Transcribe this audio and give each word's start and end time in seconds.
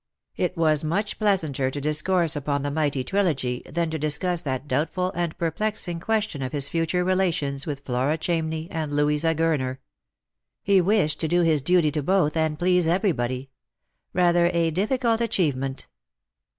It 0.35 0.57
was 0.57 0.83
much 0.83 1.19
pleasanter 1.19 1.69
to 1.69 1.79
discourse 1.79 2.35
upon 2.35 2.63
the 2.63 2.71
mighty 2.71 3.03
trilogy 3.03 3.61
than 3.67 3.91
to 3.91 3.99
discuss 3.99 4.41
that 4.41 4.67
doubtful 4.67 5.11
and 5.13 5.37
perplexing 5.37 5.99
question 5.99 6.41
of 6.41 6.53
his 6.53 6.69
future 6.69 7.03
relations 7.03 7.67
with 7.67 7.81
Flora 7.81 8.17
Chamney 8.17 8.67
and 8.71 8.91
Louisa 8.95 9.35
Gurner. 9.35 9.77
He 10.63 10.81
wished 10.81 11.19
to 11.19 11.27
do 11.27 11.41
his 11.41 11.61
duty 11.61 11.91
to 11.91 12.01
both, 12.01 12.35
and 12.35 12.57
please 12.57 12.87
everybody. 12.87 13.51
Rather 14.11 14.47
a 14.55 14.71
difficult 14.71 15.21
achievement. 15.21 15.85